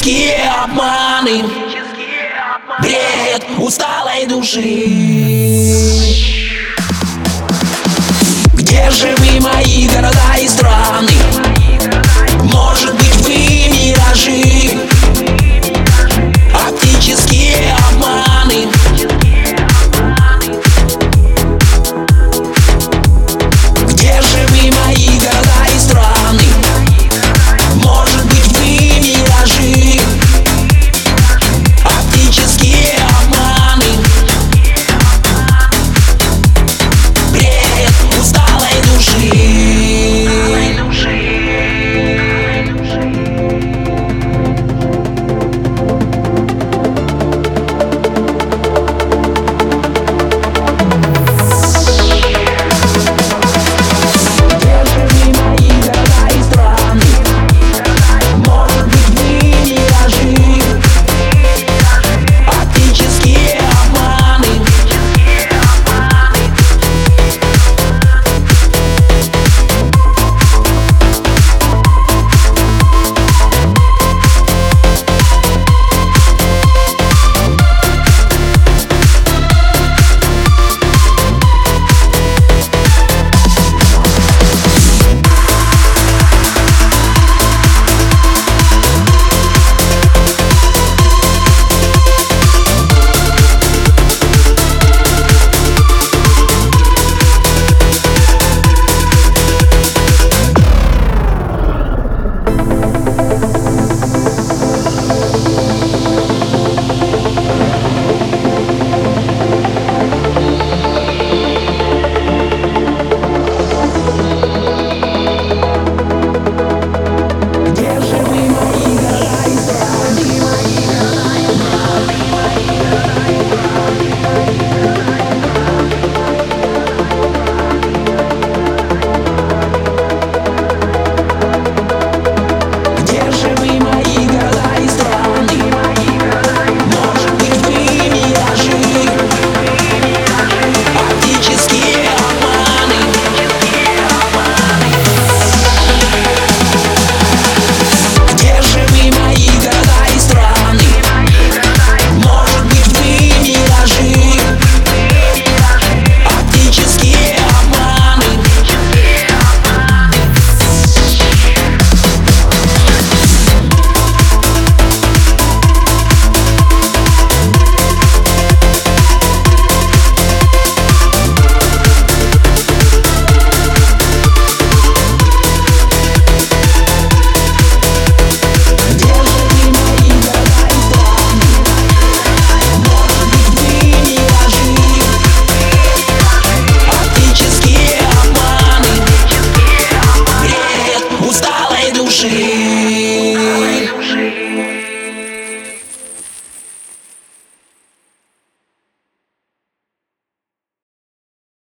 Мифические 0.00 0.50
обманы 0.64 1.44
Бред 2.80 3.44
усталой 3.58 4.26
души 4.26 4.86
Где 8.54 8.90
же 8.90 9.14
вы, 9.18 9.40
мои 9.40 9.88
города 9.88 10.36
и 10.40 10.48
страны? 10.48 11.19